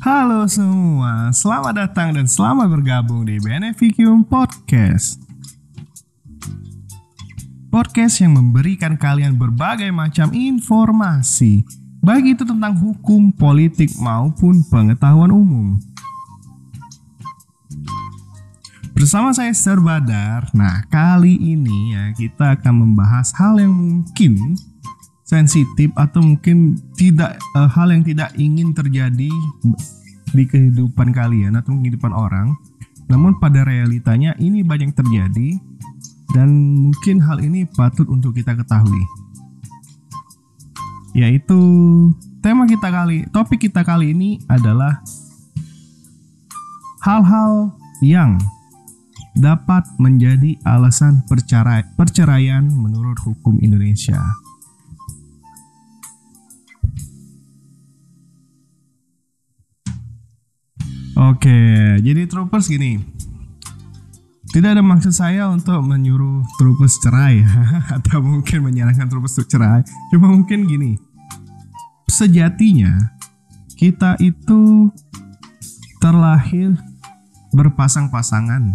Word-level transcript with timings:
Halo 0.00 0.48
semua, 0.48 1.28
selamat 1.28 1.76
datang 1.76 2.16
dan 2.16 2.24
selamat 2.24 2.72
bergabung 2.72 3.28
di 3.28 3.36
Beneficium 3.36 4.24
Podcast. 4.24 5.20
Podcast 7.68 8.24
yang 8.24 8.32
memberikan 8.32 8.96
kalian 8.96 9.36
berbagai 9.36 9.92
macam 9.92 10.32
informasi, 10.32 11.68
baik 12.00 12.32
itu 12.32 12.48
tentang 12.48 12.80
hukum, 12.80 13.28
politik, 13.28 13.92
maupun 14.00 14.64
pengetahuan 14.72 15.36
umum. 15.36 15.76
Bersama 18.96 19.36
saya 19.36 19.52
Sir 19.52 19.84
Badar, 19.84 20.48
nah 20.56 20.80
kali 20.88 21.36
ini 21.36 21.92
ya 21.92 22.16
kita 22.16 22.56
akan 22.56 22.88
membahas 22.88 23.36
hal 23.36 23.60
yang 23.60 23.76
mungkin 23.76 24.56
sensitif 25.30 25.94
atau 25.94 26.18
mungkin 26.18 26.74
tidak 26.98 27.38
uh, 27.54 27.70
hal 27.70 27.94
yang 27.94 28.02
tidak 28.02 28.34
ingin 28.34 28.74
terjadi 28.74 29.30
di 30.34 30.44
kehidupan 30.46 31.14
kalian 31.14 31.54
atau 31.54 31.78
kehidupan 31.78 32.10
orang. 32.10 32.58
Namun 33.06 33.38
pada 33.38 33.62
realitanya 33.62 34.34
ini 34.42 34.66
banyak 34.66 34.90
terjadi 34.90 35.54
dan 36.34 36.50
mungkin 36.90 37.22
hal 37.22 37.38
ini 37.38 37.62
patut 37.78 38.10
untuk 38.10 38.34
kita 38.34 38.58
ketahui. 38.58 39.06
Yaitu 41.14 41.58
tema 42.42 42.66
kita 42.66 42.90
kali, 42.90 43.26
topik 43.30 43.70
kita 43.70 43.86
kali 43.86 44.10
ini 44.14 44.42
adalah 44.50 44.98
hal-hal 47.06 47.74
yang 48.02 48.38
dapat 49.34 49.86
menjadi 49.98 50.58
alasan 50.66 51.22
perceraian 51.94 52.66
menurut 52.66 53.18
hukum 53.22 53.58
Indonesia. 53.62 54.18
Oke, 61.18 61.58
jadi 61.98 62.22
troopers 62.30 62.70
gini. 62.70 63.02
Tidak 64.50 64.66
ada 64.66 64.82
maksud 64.82 65.14
saya 65.14 65.46
untuk 65.46 65.78
menyuruh 65.86 66.42
troopers 66.58 66.98
cerai 66.98 67.42
atau 67.96 68.18
mungkin 68.18 68.66
menyarankan 68.66 69.06
troopers 69.06 69.38
untuk 69.38 69.50
cerai. 69.50 69.86
Cuma 70.10 70.30
mungkin 70.30 70.66
gini. 70.66 70.98
Sejatinya 72.10 73.14
kita 73.78 74.18
itu 74.18 74.90
terlahir 76.02 76.74
berpasang-pasangan. 77.54 78.74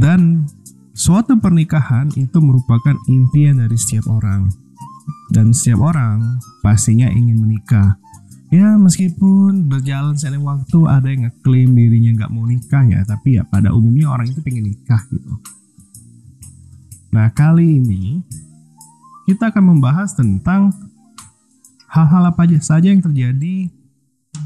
Dan 0.00 0.48
suatu 0.96 1.36
pernikahan 1.36 2.08
itu 2.16 2.38
merupakan 2.40 2.96
impian 3.10 3.60
dari 3.60 3.76
setiap 3.76 4.08
orang. 4.08 4.48
Dan 5.28 5.52
setiap 5.52 5.84
orang 5.92 6.38
pastinya 6.64 7.10
ingin 7.10 7.36
menikah 7.36 8.00
ya 8.54 8.78
meskipun 8.78 9.66
berjalan 9.66 10.14
seiring 10.14 10.46
waktu 10.46 10.78
ada 10.86 11.10
yang 11.10 11.26
ngeklaim 11.26 11.74
dirinya 11.74 12.10
nggak 12.22 12.30
mau 12.30 12.46
nikah 12.46 12.86
ya 12.86 13.02
tapi 13.02 13.34
ya 13.34 13.42
pada 13.42 13.74
umumnya 13.74 14.14
orang 14.14 14.30
itu 14.30 14.38
pengen 14.38 14.70
nikah 14.70 15.02
gitu 15.10 15.34
nah 17.10 17.34
kali 17.34 17.82
ini 17.82 18.22
kita 19.26 19.50
akan 19.50 19.74
membahas 19.74 20.14
tentang 20.14 20.70
hal-hal 21.90 22.30
apa 22.30 22.46
saja 22.62 22.90
yang 22.90 23.02
terjadi 23.02 23.70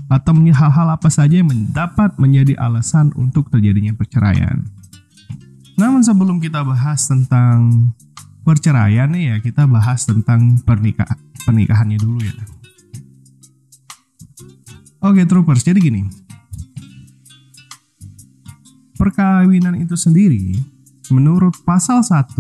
atau 0.08 0.32
hal-hal 0.36 0.88
apa 0.88 1.08
saja 1.08 1.40
yang 1.40 1.48
dapat 1.72 2.16
menjadi 2.16 2.56
alasan 2.60 3.12
untuk 3.16 3.48
terjadinya 3.52 3.92
perceraian. 3.96 4.64
Namun 5.76 6.04
sebelum 6.04 6.40
kita 6.40 6.64
bahas 6.64 7.08
tentang 7.08 7.92
perceraian 8.44 9.08
ya, 9.12 9.40
kita 9.40 9.68
bahas 9.68 10.04
tentang 10.04 10.60
pernikahan 10.64 11.16
pernikahannya 11.44 11.98
dulu 12.00 12.20
ya. 12.20 12.36
Oke 14.98 15.22
troopers, 15.30 15.62
jadi 15.62 15.78
gini. 15.78 16.10
Perkawinan 18.98 19.78
itu 19.78 19.94
sendiri 19.94 20.58
menurut 21.14 21.54
pasal 21.62 22.02
1 22.02 22.34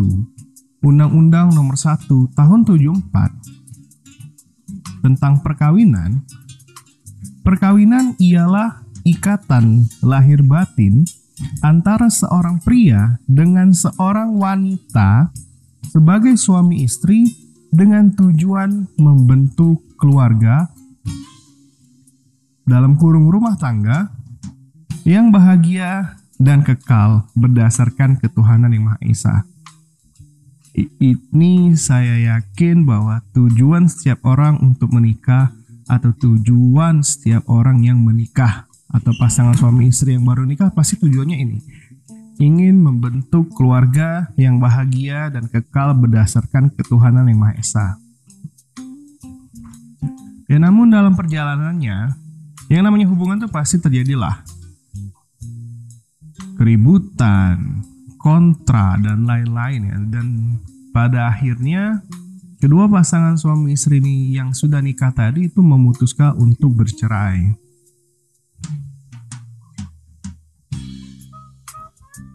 Undang-Undang 0.82 1.54
Nomor 1.54 1.78
1 1.78 2.10
Tahun 2.34 2.60
74 2.66 5.06
tentang 5.06 5.38
perkawinan, 5.38 6.26
perkawinan 7.46 8.18
ialah 8.18 8.82
ikatan 9.06 9.86
lahir 10.02 10.42
batin 10.42 11.06
antara 11.62 12.10
seorang 12.10 12.58
pria 12.58 13.22
dengan 13.30 13.70
seorang 13.70 14.34
wanita 14.34 15.30
sebagai 15.94 16.34
suami 16.34 16.82
istri 16.82 17.22
dengan 17.70 18.10
tujuan 18.18 18.90
membentuk 18.98 19.78
keluarga 19.94 20.74
dalam 22.68 23.00
kurung 23.00 23.32
rumah 23.32 23.56
tangga 23.56 24.12
yang 25.08 25.32
bahagia 25.32 26.20
dan 26.36 26.60
kekal 26.60 27.24
berdasarkan 27.32 28.20
ketuhanan 28.20 28.68
yang 28.76 28.92
Maha 28.92 29.00
Esa. 29.08 29.48
Ini 30.76 31.74
saya 31.74 32.36
yakin 32.36 32.84
bahwa 32.84 33.24
tujuan 33.32 33.88
setiap 33.88 34.22
orang 34.28 34.60
untuk 34.60 34.92
menikah 34.92 35.56
atau 35.88 36.12
tujuan 36.12 37.00
setiap 37.00 37.48
orang 37.48 37.82
yang 37.82 38.04
menikah 38.04 38.68
atau 38.92 39.16
pasangan 39.16 39.56
suami 39.56 39.88
istri 39.88 40.14
yang 40.14 40.28
baru 40.28 40.44
nikah 40.44 40.68
pasti 40.70 41.00
tujuannya 41.00 41.36
ini 41.40 41.58
ingin 42.38 42.78
membentuk 42.78 43.50
keluarga 43.56 44.30
yang 44.38 44.62
bahagia 44.62 45.32
dan 45.32 45.50
kekal 45.50 45.96
berdasarkan 45.96 46.70
ketuhanan 46.70 47.26
yang 47.26 47.40
Maha 47.42 47.58
Esa. 47.58 47.98
Ya 50.46 50.56
namun 50.62 50.92
dalam 50.94 51.18
perjalanannya 51.18 52.27
yang 52.68 52.84
namanya 52.84 53.08
hubungan 53.08 53.40
tuh 53.40 53.50
pasti 53.50 53.80
terjadilah 53.80 54.44
keributan, 56.58 57.80
kontra 58.18 58.98
dan 58.98 59.24
lain-lain 59.24 59.80
ya. 59.88 59.96
Dan 60.10 60.26
pada 60.90 61.30
akhirnya 61.30 62.02
kedua 62.58 62.90
pasangan 62.90 63.38
suami 63.38 63.78
istri 63.78 64.02
ini 64.02 64.34
yang 64.34 64.50
sudah 64.52 64.82
nikah 64.82 65.14
tadi 65.14 65.48
itu 65.48 65.62
memutuskan 65.62 66.34
untuk 66.36 66.74
bercerai. 66.74 67.56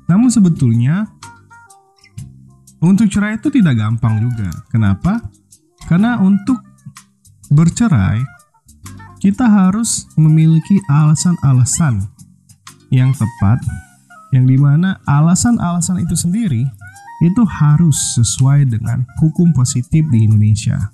Namun 0.07 0.29
sebetulnya 0.31 1.09
untuk 2.83 3.07
cerai 3.11 3.39
itu 3.39 3.47
tidak 3.51 3.79
gampang 3.79 4.19
juga. 4.23 4.51
Kenapa? 4.71 5.19
Karena 5.87 6.19
untuk 6.19 6.59
bercerai 7.51 8.32
kita 9.23 9.47
harus 9.47 10.03
memiliki 10.19 10.83
alasan-alasan 10.91 12.11
yang 12.91 13.15
tepat 13.15 13.63
yang 14.35 14.43
di 14.43 14.59
mana 14.59 14.99
alasan-alasan 15.07 16.03
itu 16.03 16.11
sendiri 16.11 16.67
itu 17.23 17.43
harus 17.47 17.95
sesuai 18.19 18.67
dengan 18.67 19.07
hukum 19.23 19.55
positif 19.55 20.03
di 20.11 20.27
Indonesia. 20.27 20.91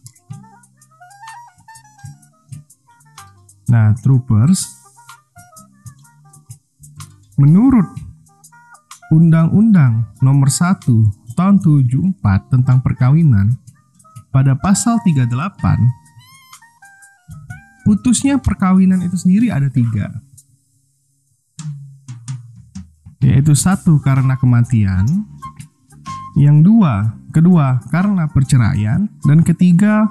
Nah, 3.73 3.97
troopers, 3.97 4.61
menurut 7.33 7.89
Undang-Undang 9.09 10.21
Nomor 10.21 10.53
1 10.53 10.85
Tahun 11.33 11.55
74 11.57 12.13
tentang 12.53 12.77
perkawinan 12.85 13.57
pada 14.29 14.53
pasal 14.53 15.01
38 15.01 15.98
putusnya 17.89 18.37
perkawinan 18.37 19.01
itu 19.01 19.17
sendiri 19.17 19.49
ada 19.49 19.65
tiga. 19.65 20.13
Yaitu 23.17 23.57
satu 23.57 23.97
karena 23.97 24.37
kematian. 24.37 25.25
Yang 26.37 26.57
dua 26.69 27.17
kedua 27.33 27.81
karena 27.89 28.29
perceraian. 28.29 29.09
Dan 29.25 29.41
ketiga 29.41 30.05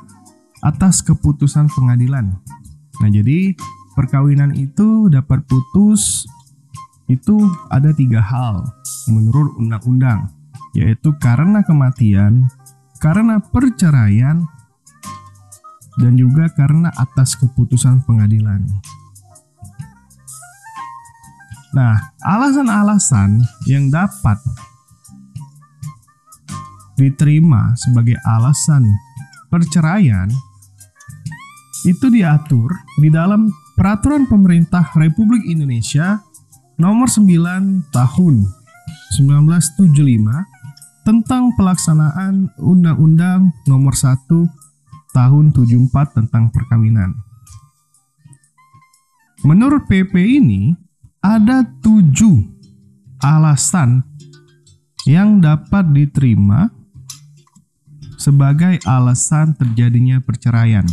atas 0.58 1.06
keputusan 1.06 1.70
pengadilan. 1.70 2.35
Nah 2.99 3.11
jadi 3.14 3.55
perkawinan 3.94 4.58
itu 4.58 5.06
dapat 5.06 5.47
putus 5.47 6.26
itu 7.06 7.47
ada 7.70 7.94
tiga 7.94 8.19
hal 8.19 8.67
menurut 9.06 9.55
undang-undang. 9.55 10.35
Yaitu 10.75 11.14
karena 11.23 11.62
kematian 11.62 12.50
karena 12.99 13.38
perceraian 13.38 14.57
dan 15.99 16.15
juga 16.15 16.47
karena 16.55 16.95
atas 16.95 17.35
keputusan 17.39 18.06
pengadilan. 18.06 18.62
Nah, 21.75 22.00
alasan-alasan 22.25 23.45
yang 23.69 23.93
dapat 23.93 24.41
diterima 26.99 27.77
sebagai 27.79 28.19
alasan 28.27 28.89
perceraian 29.53 30.27
itu 31.87 32.11
diatur 32.11 32.75
di 32.99 33.06
dalam 33.12 33.53
Peraturan 33.79 34.27
Pemerintah 34.27 34.91
Republik 34.99 35.47
Indonesia 35.47 36.19
Nomor 36.83 37.06
9 37.06 37.95
Tahun 37.95 38.35
1975 39.15 41.06
tentang 41.06 41.55
pelaksanaan 41.55 42.50
Undang-Undang 42.59 43.55
Nomor 43.71 43.95
1 43.95 44.19
tahun 45.14 45.50
74 45.56 46.16
tentang 46.16 46.50
perkawinan. 46.52 47.12
menurut 49.46 49.87
PP 49.87 50.43
ini 50.43 50.75
ada 51.22 51.62
tujuh 51.78 52.43
alasan 53.22 54.02
yang 55.06 55.38
dapat 55.38 55.88
diterima 55.94 56.69
sebagai 58.19 58.82
alasan 58.82 59.55
terjadinya 59.55 60.19
perceraian. 60.19 60.84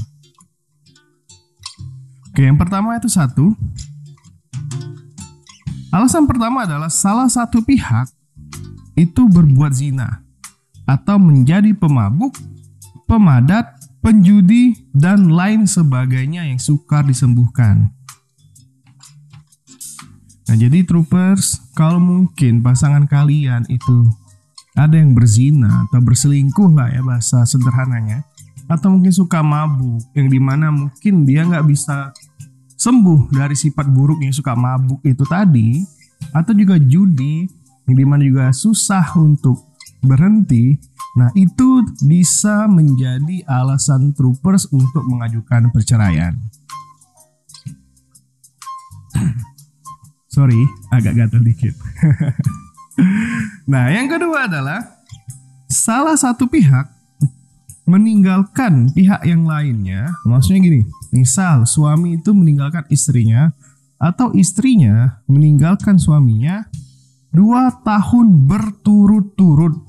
Oke, 2.32 2.46
yang 2.46 2.56
pertama 2.56 2.96
itu 2.96 3.10
satu. 3.10 3.52
Alasan 5.90 6.28
pertama 6.28 6.68
adalah 6.68 6.92
salah 6.92 7.32
satu 7.32 7.64
pihak 7.64 8.12
itu 8.96 9.28
berbuat 9.28 9.72
zina 9.72 10.24
atau 10.84 11.16
menjadi 11.20 11.72
pemabuk, 11.76 12.36
pemadat, 13.08 13.75
penjudi, 14.06 14.78
dan 14.94 15.34
lain 15.34 15.66
sebagainya 15.66 16.46
yang 16.46 16.62
sukar 16.62 17.02
disembuhkan. 17.02 17.90
Nah, 20.46 20.54
jadi 20.54 20.86
troopers, 20.86 21.58
kalau 21.74 21.98
mungkin 21.98 22.62
pasangan 22.62 23.10
kalian 23.10 23.66
itu 23.66 24.06
ada 24.78 24.94
yang 24.94 25.18
berzina 25.18 25.90
atau 25.90 26.06
berselingkuh 26.06 26.70
lah 26.78 26.94
ya 26.94 27.02
bahasa 27.02 27.42
sederhananya, 27.50 28.22
atau 28.70 28.94
mungkin 28.94 29.10
suka 29.10 29.42
mabuk, 29.42 30.06
yang 30.14 30.30
di 30.30 30.38
mana 30.38 30.70
mungkin 30.70 31.26
dia 31.26 31.42
nggak 31.42 31.66
bisa 31.66 32.14
sembuh 32.78 33.34
dari 33.34 33.58
sifat 33.58 33.90
buruk 33.90 34.22
yang 34.22 34.36
suka 34.36 34.54
mabuk 34.54 35.02
itu 35.02 35.26
tadi 35.26 35.82
atau 36.36 36.54
juga 36.54 36.78
judi 36.78 37.50
yang 37.90 37.96
di 37.98 38.06
mana 38.06 38.22
juga 38.22 38.54
susah 38.54 39.18
untuk 39.18 39.74
berhenti 40.06 40.78
nah 41.16 41.32
itu 41.34 41.82
bisa 42.04 42.68
menjadi 42.68 43.42
alasan 43.48 44.12
troopers 44.12 44.68
untuk 44.70 45.02
mengajukan 45.08 45.72
perceraian. 45.72 46.36
Sorry 50.36 50.60
agak 50.92 51.16
gatel 51.16 51.42
dikit. 51.44 51.76
Nah 53.68 53.92
yang 53.92 54.08
kedua 54.08 54.48
adalah 54.48 55.04
salah 55.68 56.16
satu 56.16 56.48
pihak 56.48 56.88
meninggalkan 57.84 58.88
pihak 58.96 59.20
yang 59.28 59.44
lainnya. 59.44 60.16
Maksudnya 60.24 60.64
gini 60.64 60.88
Misal 61.16 61.64
suami 61.64 62.20
itu 62.20 62.36
meninggalkan 62.36 62.84
istrinya 62.92 63.56
atau 63.96 64.36
istrinya 64.36 65.24
meninggalkan 65.32 65.96
suaminya 65.96 66.68
dua 67.32 67.72
tahun 67.88 68.44
berturut-turut 68.44 69.80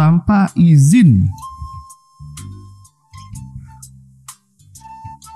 tanpa 0.00 0.48
izin 0.56 1.28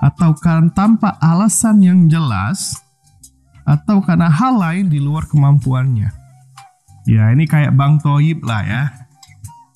atau 0.01 0.33
kan 0.33 0.73
tanpa 0.73 1.21
alasan 1.21 1.85
yang 1.85 2.09
jelas 2.09 2.81
atau 3.61 4.01
karena 4.01 4.25
hal 4.25 4.57
lain 4.57 4.89
di 4.89 4.97
luar 4.97 5.29
kemampuannya. 5.29 6.09
Ya 7.05 7.29
ini 7.29 7.45
kayak 7.45 7.77
Bang 7.77 8.01
Toyib 8.01 8.41
lah 8.41 8.65
ya. 8.65 8.83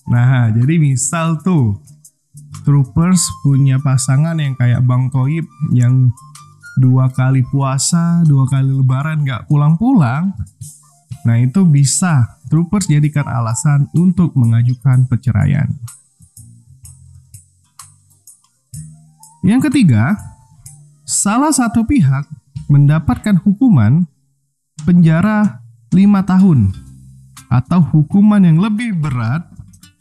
Nah 0.10 0.50
jadi 0.58 0.82
misal 0.82 1.38
tuh 1.46 1.78
Troopers 2.66 3.22
punya 3.46 3.78
pasangan 3.78 4.42
yang 4.42 4.58
kayak 4.58 4.82
Bang 4.90 5.14
Toib 5.14 5.46
yang 5.70 6.10
dua 6.82 7.14
kali 7.14 7.46
puasa, 7.46 8.26
dua 8.26 8.50
kali 8.50 8.74
lebaran 8.74 9.22
gak 9.22 9.46
pulang-pulang. 9.46 10.34
Nah 11.28 11.38
itu 11.42 11.66
bisa 11.68 12.40
Troopers 12.50 12.90
jadikan 12.90 13.30
alasan 13.30 13.86
untuk 13.94 14.34
mengajukan 14.34 15.06
perceraian. 15.06 15.70
Yang 19.46 19.70
ketiga, 19.70 20.18
salah 21.06 21.54
satu 21.54 21.86
pihak 21.86 22.26
mendapatkan 22.68 23.38
hukuman 23.46 24.10
penjara 24.82 25.62
lima 25.94 26.26
tahun 26.26 26.74
atau 27.54 27.86
hukuman 27.86 28.42
yang 28.42 28.58
lebih 28.58 28.98
berat 28.98 29.46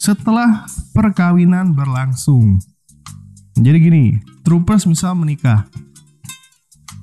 setelah 0.00 0.64
perkawinan 0.96 1.76
berlangsung. 1.76 2.64
Jadi 3.60 3.76
gini, 3.76 4.04
troopers 4.40 4.88
misal 4.88 5.12
menikah. 5.20 5.68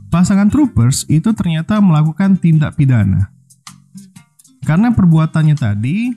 Pasangan 0.09 0.49
troopers 0.49 1.05
itu 1.05 1.29
ternyata 1.37 1.77
melakukan 1.77 2.39
tindak 2.39 2.73
pidana. 2.73 3.34
Karena 4.65 4.89
perbuatannya 4.89 5.53
tadi, 5.53 6.09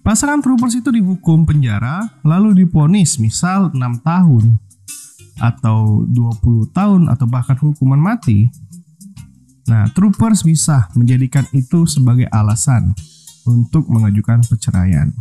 pasangan 0.00 0.40
troopers 0.40 0.80
itu 0.80 0.88
dihukum 0.88 1.44
penjara 1.44 2.08
lalu 2.24 2.64
diponis 2.64 3.20
misal 3.20 3.68
6 3.68 4.00
tahun 4.00 4.56
atau 5.36 6.08
20 6.08 6.72
tahun 6.72 7.12
atau 7.12 7.26
bahkan 7.28 7.60
hukuman 7.60 8.00
mati. 8.00 8.48
Nah, 9.68 9.92
troopers 9.92 10.40
bisa 10.40 10.88
menjadikan 10.96 11.44
itu 11.52 11.84
sebagai 11.84 12.24
alasan 12.32 12.96
untuk 13.44 13.92
mengajukan 13.92 14.40
perceraian. 14.48 15.12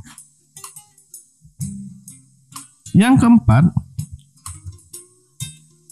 Yang 2.95 3.27
keempat, 3.27 3.67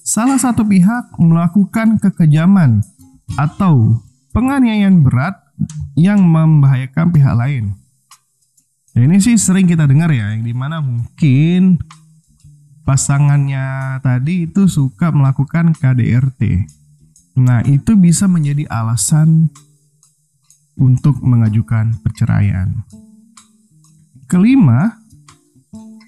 salah 0.07 0.39
satu 0.39 0.63
pihak 0.63 1.19
melakukan 1.19 1.99
kekejaman 1.99 2.79
atau 3.35 3.99
penganiayaan 4.31 5.03
berat 5.03 5.42
yang 5.93 6.21
membahayakan 6.21 7.13
pihak 7.13 7.35
lain. 7.37 7.75
Ya, 8.93 9.09
ini 9.09 9.17
sih 9.17 9.37
sering 9.41 9.65
kita 9.65 9.89
dengar 9.89 10.13
ya, 10.13 10.37
yang 10.37 10.45
di 10.45 10.53
mana 10.53 10.77
mungkin 10.77 11.81
pasangannya 12.85 13.97
tadi 14.05 14.45
itu 14.45 14.69
suka 14.69 15.09
melakukan 15.09 15.73
KDRT. 15.73 16.69
Nah, 17.41 17.65
itu 17.65 17.97
bisa 17.97 18.29
menjadi 18.29 18.69
alasan 18.69 19.49
untuk 20.77 21.17
mengajukan 21.25 21.97
perceraian. 22.05 22.85
Kelima, 24.29 25.01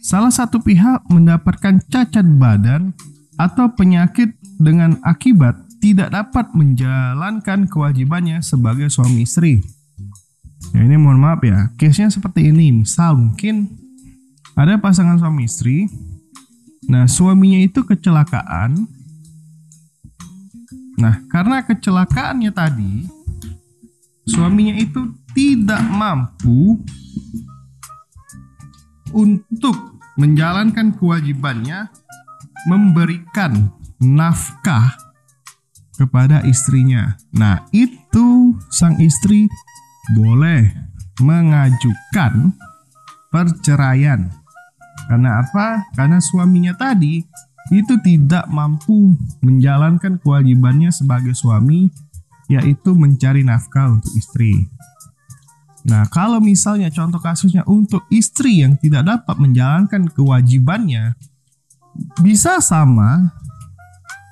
salah 0.06 0.30
satu 0.30 0.62
pihak 0.62 1.10
mendapatkan 1.10 1.82
cacat 1.90 2.26
badan 2.38 2.94
atau 3.42 3.74
penyakit 3.74 4.38
dengan 4.62 5.02
akibat 5.02 5.65
tidak 5.86 6.10
dapat 6.10 6.50
menjalankan 6.58 7.70
kewajibannya 7.70 8.42
sebagai 8.42 8.90
suami 8.90 9.22
istri. 9.22 9.62
Ya 10.74 10.82
ini 10.82 10.98
mohon 10.98 11.22
maaf 11.22 11.46
ya, 11.46 11.70
case-nya 11.78 12.10
seperti 12.10 12.50
ini. 12.50 12.74
Misal 12.74 13.14
mungkin 13.14 13.70
ada 14.58 14.82
pasangan 14.82 15.22
suami 15.22 15.46
istri, 15.46 15.86
nah 16.90 17.06
suaminya 17.06 17.62
itu 17.62 17.86
kecelakaan. 17.86 18.90
Nah 20.98 21.22
karena 21.30 21.62
kecelakaannya 21.62 22.50
tadi, 22.50 23.06
suaminya 24.26 24.74
itu 24.82 25.14
tidak 25.38 25.86
mampu 25.86 26.82
untuk 29.14 30.02
menjalankan 30.18 30.98
kewajibannya 30.98 31.94
memberikan 32.66 33.70
nafkah 34.02 35.05
kepada 35.96 36.44
istrinya. 36.44 37.16
Nah, 37.36 37.66
itu 37.72 38.56
sang 38.72 39.00
istri 39.00 39.48
boleh 40.14 40.72
mengajukan 41.20 42.54
perceraian. 43.32 44.30
Karena 45.08 45.44
apa? 45.44 45.90
Karena 45.96 46.20
suaminya 46.20 46.76
tadi 46.76 47.24
itu 47.74 47.94
tidak 48.06 48.46
mampu 48.48 49.18
menjalankan 49.42 50.22
kewajibannya 50.22 50.94
sebagai 50.94 51.34
suami 51.34 51.90
yaitu 52.46 52.94
mencari 52.94 53.42
nafkah 53.42 53.90
untuk 53.90 54.14
istri. 54.14 54.70
Nah, 55.86 56.06
kalau 56.10 56.42
misalnya 56.42 56.90
contoh 56.90 57.22
kasusnya 57.22 57.62
untuk 57.70 58.06
istri 58.10 58.66
yang 58.66 58.74
tidak 58.78 59.06
dapat 59.06 59.38
menjalankan 59.38 60.10
kewajibannya, 60.10 61.14
bisa 62.26 62.58
sama, 62.58 63.34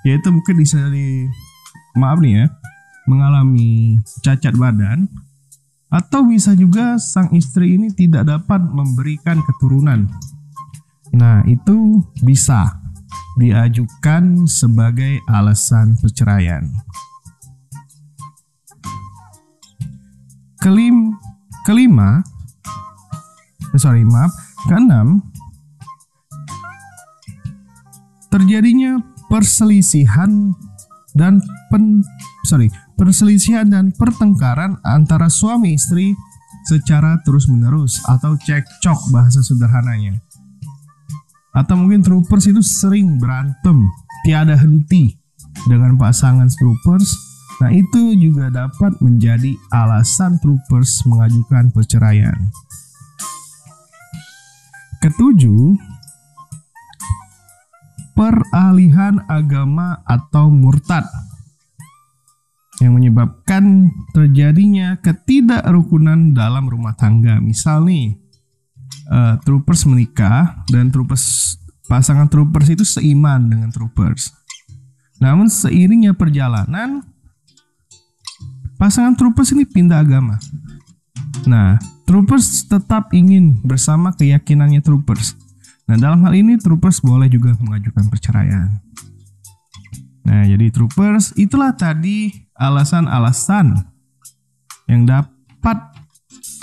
yaitu 0.02 0.34
mungkin 0.34 0.58
bisa 0.58 0.82
di, 0.90 1.30
maaf 1.94 2.20
nih 2.22 2.44
ya, 2.44 2.46
mengalami 3.06 4.00
cacat 4.22 4.54
badan, 4.58 5.06
atau 5.94 6.26
bisa 6.26 6.58
juga 6.58 6.98
sang 6.98 7.30
istri 7.38 7.78
ini 7.78 7.94
tidak 7.94 8.26
dapat 8.26 8.62
memberikan 8.66 9.38
keturunan. 9.46 10.10
Nah, 11.14 11.46
itu 11.46 12.02
bisa 12.26 12.82
diajukan 13.38 14.50
sebagai 14.50 15.22
alasan 15.30 15.94
perceraian. 16.02 16.66
Kelim 20.58 21.14
Kelima, 21.64 22.24
eh, 23.72 23.80
sorry 23.80 24.04
maaf, 24.04 24.32
keenam, 24.68 25.22
terjadinya 28.34 29.00
perselisihan 29.30 30.58
dan 31.14 31.42
pen, 31.70 32.02
sorry, 32.46 32.70
perselisihan 32.98 33.70
dan 33.70 33.94
pertengkaran 33.94 34.78
antara 34.82 35.30
suami 35.30 35.78
istri 35.78 36.18
secara 36.66 37.22
terus-menerus 37.22 38.02
atau 38.10 38.34
cekcok 38.40 39.14
bahasa 39.14 39.44
sederhananya. 39.46 40.18
Atau 41.54 41.78
mungkin 41.78 42.02
troopers 42.02 42.50
itu 42.50 42.66
sering 42.66 43.22
berantem, 43.22 43.86
tiada 44.26 44.58
henti. 44.58 45.22
dengan 45.70 45.96
pasangan 45.96 46.50
troopers, 46.50 47.14
nah 47.62 47.70
itu 47.70 48.18
juga 48.18 48.50
dapat 48.50 48.98
menjadi 49.00 49.54
alasan 49.70 50.42
troopers 50.42 51.06
mengajukan 51.06 51.70
perceraian. 51.70 52.36
Ketujuh, 54.98 55.78
peralihan 58.14 59.22
agama 59.30 60.02
atau 60.06 60.50
murtad 60.50 61.06
yang 62.82 62.98
menyebabkan 62.98 63.94
terjadinya 64.14 64.98
ketidakrukunan 65.02 66.34
dalam 66.34 66.66
rumah 66.66 66.98
tangga. 66.98 67.38
Misal 67.38 67.86
nih, 67.86 68.18
uh, 69.10 69.38
troopers 69.46 69.86
menikah 69.86 70.66
dan 70.70 70.90
troopers 70.90 71.58
pasangan 71.86 72.26
troopers 72.32 72.74
itu 72.74 72.86
seiman 72.88 73.46
dengan 73.46 73.70
troopers. 73.70 74.34
Namun 75.22 75.48
seiringnya 75.48 76.18
perjalanan 76.18 77.06
pasangan 78.82 79.14
troopers 79.14 79.54
ini 79.54 79.64
pindah 79.64 80.02
agama. 80.02 80.42
Nah, 81.46 81.78
troopers 82.10 82.66
tetap 82.68 83.14
ingin 83.14 83.62
bersama 83.64 84.12
keyakinannya 84.16 84.82
troopers. 84.84 85.38
Nah, 85.84 85.96
dalam 86.00 86.24
hal 86.24 86.34
ini 86.34 86.56
troopers 86.56 87.04
boleh 87.04 87.28
juga 87.28 87.52
mengajukan 87.60 88.08
perceraian. 88.08 88.80
Nah, 90.24 90.48
jadi 90.48 90.72
troopers 90.72 91.36
itulah 91.36 91.76
tadi 91.76 92.32
alasan-alasan 92.56 93.84
yang 94.88 95.04
dapat 95.04 95.78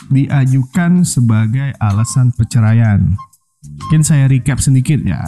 diajukan 0.09 1.05
sebagai 1.05 1.77
alasan 1.77 2.33
perceraian. 2.33 3.15
Mungkin 3.61 4.03
saya 4.03 4.27
recap 4.27 4.59
sedikit 4.59 4.99
ya. 5.05 5.21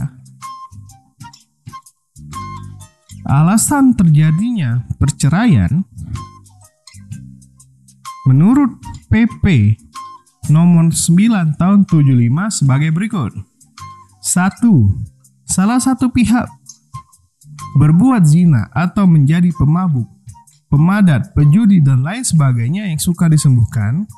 Alasan 3.23 3.95
terjadinya 3.95 4.83
perceraian 4.99 5.87
menurut 8.27 8.83
PP 9.13 9.77
nomor 10.51 10.91
9 10.91 11.55
tahun 11.61 11.87
75 11.87 12.59
sebagai 12.65 12.91
berikut. 12.91 13.52
1. 14.33 14.65
Salah 15.45 15.77
satu 15.77 16.09
pihak 16.09 16.49
berbuat 17.77 18.25
zina 18.25 18.73
atau 18.73 19.05
menjadi 19.05 19.53
pemabuk, 19.53 20.09
pemadat, 20.73 21.37
pejudi 21.37 21.85
dan 21.85 22.01
lain 22.01 22.25
sebagainya 22.25 22.89
yang 22.89 22.97
suka 22.97 23.29
disembuhkan 23.29 24.09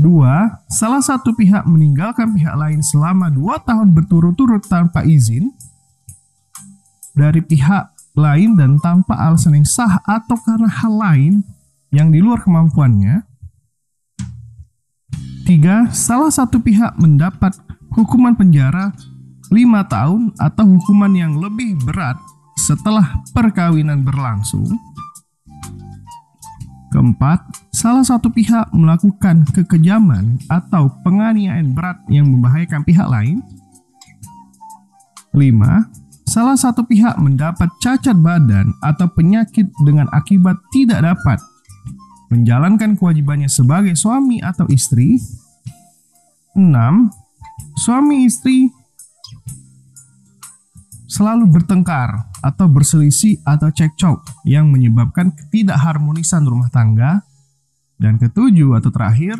Dua, 0.00 0.48
salah 0.64 1.04
satu 1.04 1.36
pihak 1.36 1.68
meninggalkan 1.68 2.32
pihak 2.32 2.56
lain 2.56 2.80
selama 2.80 3.28
dua 3.28 3.60
tahun 3.60 3.92
berturut-turut 3.92 4.64
tanpa 4.64 5.04
izin 5.04 5.52
dari 7.12 7.44
pihak 7.44 7.92
lain 8.16 8.56
dan 8.56 8.80
tanpa 8.80 9.12
alasan 9.20 9.60
yang 9.60 9.68
sah 9.68 10.00
atau 10.08 10.40
karena 10.40 10.72
hal 10.72 10.94
lain 10.96 11.34
yang 11.92 12.08
di 12.08 12.24
luar 12.24 12.40
kemampuannya. 12.40 13.28
Tiga, 15.44 15.92
salah 15.92 16.32
satu 16.32 16.64
pihak 16.64 16.96
mendapat 16.96 17.60
hukuman 17.94 18.34
penjara 18.34 18.94
lima 19.50 19.82
tahun 19.86 20.30
atau 20.38 20.64
hukuman 20.78 21.10
yang 21.10 21.34
lebih 21.38 21.74
berat 21.82 22.16
setelah 22.54 23.18
perkawinan 23.34 24.06
berlangsung. 24.06 24.66
Keempat, 26.90 27.38
salah 27.70 28.02
satu 28.02 28.34
pihak 28.34 28.74
melakukan 28.74 29.46
kekejaman 29.54 30.42
atau 30.50 30.90
penganiayaan 31.06 31.70
berat 31.70 32.02
yang 32.10 32.26
membahayakan 32.26 32.82
pihak 32.82 33.06
lain. 33.06 33.38
Lima, 35.30 35.86
salah 36.26 36.58
satu 36.58 36.82
pihak 36.82 37.14
mendapat 37.22 37.70
cacat 37.78 38.18
badan 38.18 38.74
atau 38.82 39.06
penyakit 39.06 39.70
dengan 39.86 40.10
akibat 40.10 40.58
tidak 40.74 41.06
dapat 41.06 41.38
menjalankan 42.30 42.94
kewajibannya 42.94 43.50
sebagai 43.50 43.94
suami 43.94 44.42
atau 44.42 44.66
istri. 44.70 45.18
Enam, 46.58 47.10
suami 47.78 48.28
istri 48.28 48.68
selalu 51.10 51.50
bertengkar 51.50 52.30
atau 52.40 52.70
berselisih 52.70 53.42
atau 53.42 53.68
cekcok 53.68 54.46
yang 54.46 54.70
menyebabkan 54.70 55.34
ketidakharmonisan 55.34 56.46
rumah 56.46 56.70
tangga. 56.70 57.26
Dan 58.00 58.16
ketujuh 58.16 58.80
atau 58.80 58.88
terakhir, 58.88 59.36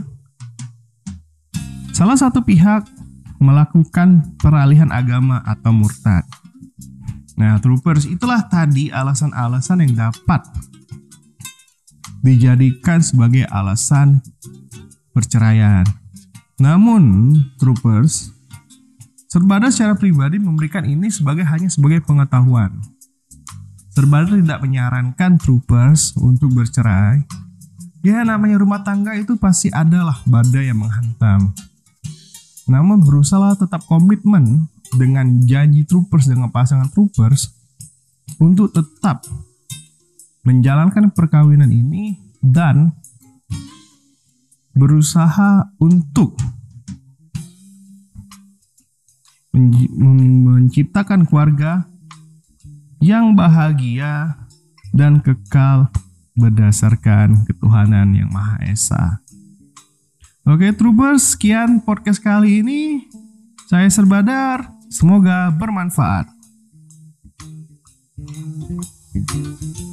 salah 1.97 2.13
satu 2.13 2.45
pihak 2.45 2.85
melakukan 3.41 4.37
peralihan 4.37 4.93
agama 4.93 5.41
atau 5.49 5.73
murtad. 5.73 6.29
Nah, 7.41 7.57
troopers, 7.57 8.05
itulah 8.05 8.45
tadi 8.53 8.93
alasan-alasan 8.93 9.81
yang 9.89 9.97
dapat 9.97 10.45
dijadikan 12.21 13.01
sebagai 13.01 13.49
alasan 13.49 14.21
perceraian. 15.17 15.89
Namun, 16.61 17.33
troopers, 17.57 18.37
Serbada 19.31 19.71
secara 19.71 19.95
pribadi 19.95 20.43
memberikan 20.43 20.83
ini 20.83 21.07
sebagai 21.07 21.47
hanya 21.47 21.71
sebagai 21.71 22.03
pengetahuan. 22.03 22.83
Serbada 23.95 24.27
tidak 24.27 24.59
menyarankan 24.59 25.39
troopers 25.39 26.19
untuk 26.19 26.51
bercerai. 26.51 27.23
Ya 28.03 28.27
namanya 28.27 28.59
rumah 28.59 28.83
tangga 28.83 29.15
itu 29.15 29.39
pasti 29.39 29.71
adalah 29.71 30.19
badai 30.27 30.75
yang 30.75 30.83
menghantam. 30.83 31.55
Namun 32.67 33.07
berusaha 33.07 33.55
tetap 33.55 33.87
komitmen 33.87 34.67
dengan 34.99 35.47
janji 35.47 35.87
troopers 35.87 36.27
dengan 36.27 36.51
pasangan 36.51 36.91
troopers 36.91 37.55
untuk 38.43 38.75
tetap 38.75 39.23
menjalankan 40.43 41.15
perkawinan 41.15 41.71
ini 41.71 42.19
dan 42.43 42.99
berusaha 44.75 45.71
untuk 45.83 46.39
menciptakan 49.53 51.27
keluarga 51.27 51.91
yang 53.03 53.35
bahagia 53.35 54.39
dan 54.95 55.19
kekal 55.19 55.91
berdasarkan 56.39 57.45
ketuhanan 57.49 58.15
yang 58.15 58.31
Maha 58.31 58.63
Esa. 58.71 59.21
Oke, 60.47 60.73
Troopers, 60.73 61.35
sekian 61.37 61.83
podcast 61.83 62.23
kali 62.23 62.63
ini. 62.63 63.11
Saya 63.67 63.91
Serbadar, 63.91 64.71
semoga 64.89 65.51
bermanfaat. 65.53 66.41
Thank 69.13 69.81
you. 69.81 69.90